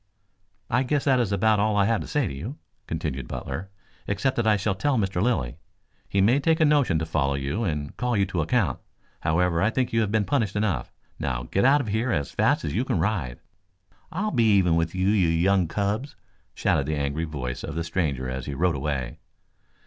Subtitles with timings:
[0.67, 2.57] "I guess that is about all I have to say to you,"
[2.87, 3.69] continued Butler.
[4.07, 5.21] "Except that I shall tell Mr.
[5.21, 5.59] Lilly.
[6.09, 8.79] He may take a notion to follow you and call you to account.
[9.19, 10.91] However, I think you have been punished enough.
[11.19, 13.41] Now get out of here as fast as you can ride."
[14.11, 16.15] "I'll be even with you, you young cubs!"
[16.55, 19.19] shouted the angry voice of the stranger as he rode away.